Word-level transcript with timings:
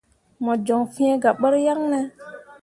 Mo 0.43 0.53
joŋ 0.65 0.81
fĩĩ 0.93 1.07
gah 1.21 1.37
ɓur 1.41 1.55
yaŋne? 1.65 1.99